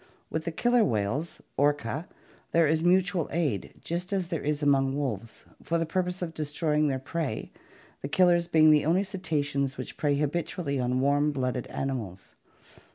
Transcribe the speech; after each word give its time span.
With 0.31 0.45
the 0.45 0.51
killer 0.51 0.83
whales, 0.83 1.43
Orca 1.57 1.83
(Fig. 1.83 2.03
64), 2.09 2.43
there 2.53 2.65
is 2.65 2.83
mutual 2.83 3.29
aid 3.31 3.75
just 3.81 4.11
as 4.11 4.29
there 4.29 4.41
is 4.41 4.63
among 4.63 4.97
wolves, 4.97 5.45
for 5.61 5.77
the 5.77 5.85
purpose 5.85 6.23
of 6.23 6.33
destroying 6.33 6.87
their 6.87 6.97
prey, 6.97 7.51
the 8.01 8.07
killers 8.07 8.47
being 8.47 8.71
the 8.71 8.83
only 8.83 9.03
cetaceans 9.03 9.77
which 9.77 9.97
prey 9.97 10.15
habitually 10.15 10.79
on 10.79 11.01
warm 11.01 11.31
blooded 11.31 11.67
animals. 11.67 12.33